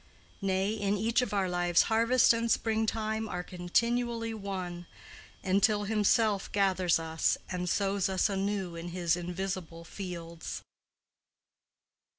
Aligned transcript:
Nay, 0.41 0.71
in 0.71 0.97
each 0.97 1.21
of 1.21 1.31
our 1.31 1.47
lives 1.47 1.83
harvest 1.83 2.33
and 2.33 2.49
spring 2.49 2.87
time 2.87 3.29
are 3.29 3.43
continually 3.43 4.33
one, 4.33 4.87
until 5.43 5.83
himself 5.83 6.51
gathers 6.51 6.97
us 6.97 7.37
and 7.51 7.69
sows 7.69 8.09
us 8.09 8.27
anew 8.27 8.75
in 8.75 8.87
his 8.87 9.15
invisible 9.15 9.83
fields. 9.83 10.63